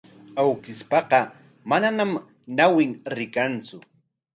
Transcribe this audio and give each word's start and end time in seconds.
Awkishpaqa 0.41 1.19
manañam 1.69 2.11
ñawin 2.57 2.91
rikantsu. 3.17 3.75